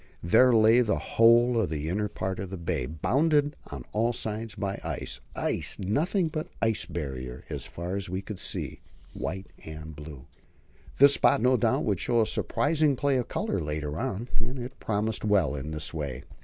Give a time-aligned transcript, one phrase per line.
[0.23, 4.55] There lay the whole of the inner part of the bay, bounded on all sides
[4.55, 8.79] by ice, ice and nothing but ice Barrier as far as we could see,
[9.13, 10.25] white and blue.
[10.97, 15.23] This spot would no doubt show a surprising play of colour later on; it promised
[15.23, 16.23] well in this way.